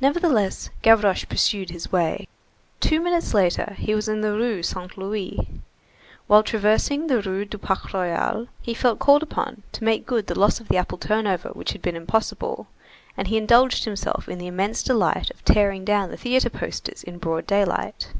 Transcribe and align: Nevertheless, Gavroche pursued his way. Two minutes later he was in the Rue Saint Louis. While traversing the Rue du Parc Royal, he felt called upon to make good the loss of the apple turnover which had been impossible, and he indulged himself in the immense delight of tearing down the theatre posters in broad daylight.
Nevertheless, 0.00 0.70
Gavroche 0.80 1.26
pursued 1.28 1.68
his 1.68 1.92
way. 1.92 2.26
Two 2.80 3.02
minutes 3.02 3.34
later 3.34 3.74
he 3.76 3.94
was 3.94 4.08
in 4.08 4.22
the 4.22 4.32
Rue 4.32 4.62
Saint 4.62 4.96
Louis. 4.96 5.38
While 6.26 6.42
traversing 6.42 7.06
the 7.08 7.20
Rue 7.20 7.44
du 7.44 7.58
Parc 7.58 7.92
Royal, 7.92 8.46
he 8.62 8.72
felt 8.72 8.98
called 8.98 9.22
upon 9.22 9.62
to 9.72 9.84
make 9.84 10.06
good 10.06 10.28
the 10.28 10.38
loss 10.38 10.58
of 10.58 10.68
the 10.68 10.78
apple 10.78 10.96
turnover 10.96 11.50
which 11.50 11.72
had 11.72 11.82
been 11.82 11.96
impossible, 11.96 12.68
and 13.14 13.28
he 13.28 13.36
indulged 13.36 13.84
himself 13.84 14.26
in 14.26 14.38
the 14.38 14.46
immense 14.46 14.82
delight 14.82 15.30
of 15.30 15.44
tearing 15.44 15.84
down 15.84 16.10
the 16.10 16.16
theatre 16.16 16.48
posters 16.48 17.02
in 17.02 17.18
broad 17.18 17.46
daylight. 17.46 18.14